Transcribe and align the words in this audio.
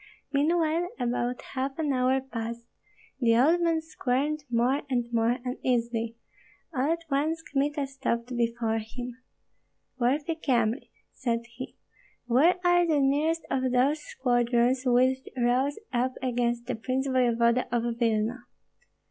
Meanwhile 0.33 0.89
about 0.99 1.43
half 1.53 1.77
an 1.77 1.93
hour 1.93 2.21
passed; 2.21 2.65
the 3.19 3.37
old 3.37 3.61
man 3.61 3.81
squirmed 3.81 4.45
more 4.49 4.81
and 4.89 5.05
more 5.13 5.37
uneasily. 5.45 6.17
All 6.73 6.91
at 6.91 7.03
once 7.11 7.43
Kmita 7.43 7.85
stopped 7.85 8.35
before 8.35 8.79
him. 8.79 9.19
"Worthy 9.99 10.33
Kyemlich," 10.33 10.89
said 11.13 11.41
he, 11.45 11.77
"where 12.25 12.55
are 12.65 12.87
the 12.87 12.99
nearest 12.99 13.45
of 13.51 13.71
those 13.71 13.99
squadrons 13.99 14.81
which 14.87 15.19
rose 15.37 15.77
up 15.93 16.13
against 16.23 16.65
the 16.65 16.73
prince 16.73 17.05
voevoda 17.07 17.67
of 17.71 17.83
Vilna?" 17.99 18.45